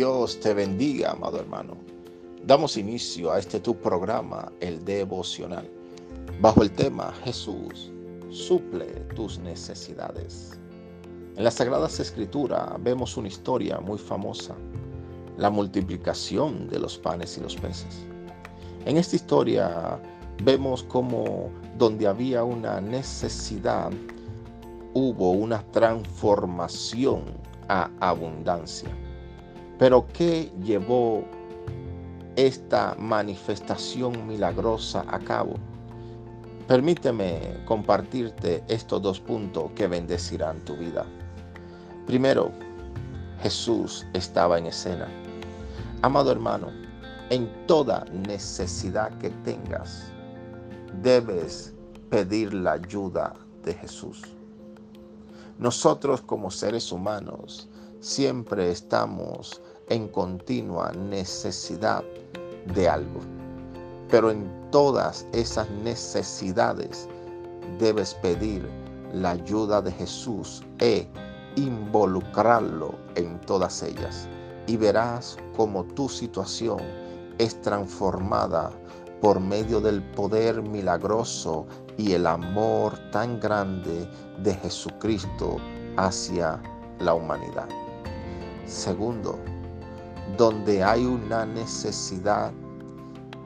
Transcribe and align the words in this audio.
Dios 0.00 0.40
te 0.40 0.54
bendiga, 0.54 1.10
amado 1.10 1.38
hermano. 1.38 1.76
Damos 2.46 2.78
inicio 2.78 3.32
a 3.32 3.38
este 3.38 3.60
tu 3.60 3.76
programa, 3.76 4.50
el 4.60 4.82
devocional, 4.82 5.70
bajo 6.40 6.62
el 6.62 6.72
tema 6.72 7.12
Jesús 7.22 7.92
suple 8.30 8.86
tus 9.14 9.38
necesidades. 9.40 10.58
En 11.36 11.44
las 11.44 11.52
Sagradas 11.52 12.00
Escrituras 12.00 12.82
vemos 12.82 13.18
una 13.18 13.28
historia 13.28 13.78
muy 13.78 13.98
famosa, 13.98 14.54
la 15.36 15.50
multiplicación 15.50 16.66
de 16.70 16.78
los 16.78 16.96
panes 16.96 17.36
y 17.36 17.42
los 17.42 17.56
peces. 17.56 18.06
En 18.86 18.96
esta 18.96 19.16
historia 19.16 20.00
vemos 20.42 20.82
como 20.82 21.50
donde 21.76 22.06
había 22.06 22.42
una 22.42 22.80
necesidad, 22.80 23.90
hubo 24.94 25.32
una 25.32 25.62
transformación 25.72 27.24
a 27.68 27.90
abundancia. 28.00 28.88
Pero 29.80 30.06
¿qué 30.12 30.52
llevó 30.62 31.24
esta 32.36 32.94
manifestación 32.98 34.26
milagrosa 34.26 35.06
a 35.08 35.18
cabo? 35.18 35.54
Permíteme 36.68 37.64
compartirte 37.64 38.62
estos 38.68 39.00
dos 39.00 39.20
puntos 39.20 39.70
que 39.74 39.86
bendecirán 39.86 40.62
tu 40.66 40.76
vida. 40.76 41.06
Primero, 42.06 42.52
Jesús 43.42 44.06
estaba 44.12 44.58
en 44.58 44.66
escena. 44.66 45.08
Amado 46.02 46.30
hermano, 46.30 46.68
en 47.30 47.48
toda 47.66 48.04
necesidad 48.12 49.16
que 49.16 49.30
tengas, 49.44 50.12
debes 51.02 51.72
pedir 52.10 52.52
la 52.52 52.72
ayuda 52.72 53.32
de 53.64 53.72
Jesús. 53.72 54.24
Nosotros 55.58 56.20
como 56.20 56.50
seres 56.50 56.92
humanos 56.92 57.70
siempre 58.00 58.70
estamos 58.70 59.62
en 59.90 60.08
continua 60.08 60.92
necesidad 60.92 62.02
de 62.74 62.88
algo. 62.88 63.20
Pero 64.08 64.30
en 64.30 64.50
todas 64.70 65.26
esas 65.32 65.68
necesidades 65.70 67.08
debes 67.78 68.14
pedir 68.14 68.68
la 69.12 69.30
ayuda 69.30 69.82
de 69.82 69.92
Jesús 69.92 70.62
e 70.78 71.06
involucrarlo 71.56 72.94
en 73.16 73.40
todas 73.42 73.82
ellas. 73.82 74.28
Y 74.66 74.76
verás 74.76 75.36
cómo 75.56 75.84
tu 75.84 76.08
situación 76.08 76.80
es 77.38 77.60
transformada 77.62 78.70
por 79.20 79.40
medio 79.40 79.80
del 79.80 80.02
poder 80.12 80.62
milagroso 80.62 81.66
y 81.96 82.12
el 82.12 82.26
amor 82.26 82.98
tan 83.10 83.38
grande 83.40 84.08
de 84.42 84.54
Jesucristo 84.54 85.56
hacia 85.96 86.60
la 87.00 87.14
humanidad. 87.14 87.68
Segundo, 88.66 89.38
donde 90.36 90.82
hay 90.82 91.04
una 91.04 91.46
necesidad, 91.46 92.52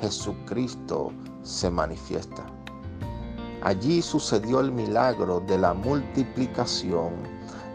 Jesucristo 0.00 1.12
se 1.42 1.70
manifiesta. 1.70 2.46
Allí 3.62 4.02
sucedió 4.02 4.60
el 4.60 4.72
milagro 4.72 5.40
de 5.40 5.58
la 5.58 5.72
multiplicación 5.74 7.12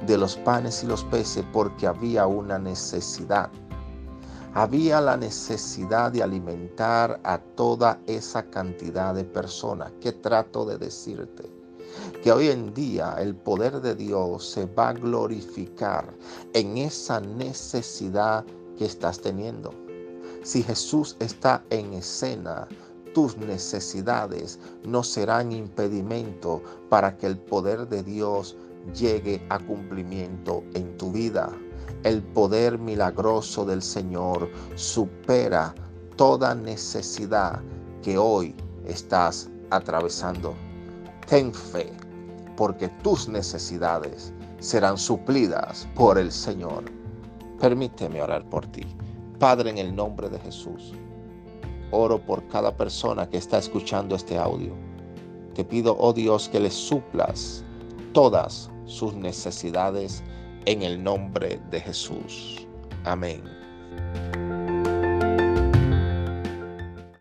de 0.06 0.18
los 0.18 0.36
panes 0.38 0.84
y 0.84 0.88
los 0.88 1.04
peces 1.06 1.46
porque 1.54 1.88
había 1.88 2.28
una 2.28 2.60
necesidad. 2.60 3.50
Había 4.54 5.00
la 5.02 5.18
necesidad 5.18 6.12
de 6.12 6.24
alimentar 6.24 7.20
a 7.24 7.38
toda 7.38 8.00
esa 8.08 8.44
cantidad 8.50 9.14
de 9.14 9.24
personas. 9.24 9.92
¿Qué 10.02 10.12
trato 10.12 10.66
de 10.66 10.78
decirte? 10.78 11.58
que 12.22 12.32
hoy 12.32 12.50
en 12.50 12.74
día 12.74 13.16
el 13.20 13.36
poder 13.36 13.82
de 13.82 13.96
Dios 13.96 14.50
se 14.50 14.66
va 14.66 14.90
a 14.90 14.94
glorificar 14.94 16.14
en 16.54 16.78
esa 16.78 17.20
necesidad 17.20 18.46
que 18.78 18.86
estás 18.86 19.20
teniendo. 19.20 19.74
Si 20.44 20.64
Jesús 20.64 21.18
está 21.20 21.64
en 21.70 21.94
escena, 21.94 22.68
tus 23.14 23.38
necesidades 23.38 24.60
no 24.84 25.04
serán 25.04 25.52
impedimento 25.52 26.62
para 26.90 27.18
que 27.18 27.28
el 27.28 27.38
poder 27.38 27.88
de 27.88 28.04
Dios 28.04 28.56
llegue 28.94 29.46
a 29.50 29.60
cumplimiento 29.60 30.64
en 30.74 30.96
tu 30.98 31.12
vida. 31.12 31.50
El 32.04 32.22
poder 32.22 32.78
milagroso 32.78 33.66
del 33.66 33.82
Señor 33.82 34.50
supera 34.76 35.74
toda 36.16 36.54
necesidad 36.54 37.60
que 38.04 38.18
hoy 38.18 38.56
estás 38.86 39.50
atravesando. 39.72 40.54
Ten 41.28 41.54
fe, 41.54 41.92
porque 42.56 42.88
tus 43.04 43.28
necesidades 43.28 44.32
serán 44.60 44.98
suplidas 44.98 45.88
por 45.96 46.18
el 46.18 46.32
Señor. 46.32 46.97
Permíteme 47.60 48.22
orar 48.22 48.44
por 48.50 48.66
ti. 48.68 48.84
Padre, 49.40 49.72
en 49.72 49.78
el 49.78 49.96
nombre 49.96 50.30
de 50.30 50.40
Jesús, 50.40 50.94
oro 51.92 52.20
por 52.20 52.48
cada 52.48 52.76
persona 52.76 53.28
que 53.30 53.38
está 53.38 53.58
escuchando 53.58 54.16
este 54.16 54.38
audio. 54.38 54.74
Te 55.54 55.64
pido, 55.64 55.96
oh 56.00 56.14
Dios, 56.14 56.50
que 56.50 56.60
le 56.60 56.70
suplas 56.70 57.64
todas 58.14 58.70
sus 58.86 59.14
necesidades 59.16 60.24
en 60.66 60.84
el 60.84 61.04
nombre 61.04 61.60
de 61.72 61.80
Jesús. 61.80 62.68
Amén. 63.06 63.42